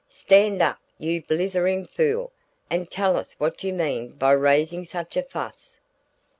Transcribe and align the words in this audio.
"Stand 0.09 0.63
up, 0.63 0.79
you 0.97 1.21
blithering 1.21 1.85
fool, 1.85 2.31
and 2.71 2.89
tell 2.89 3.15
us 3.15 3.33
what 3.33 3.63
you 3.63 3.71
mean 3.71 4.09
by 4.13 4.31
raising 4.31 4.83
such 4.83 5.15
a 5.15 5.21
fuss." 5.21 5.77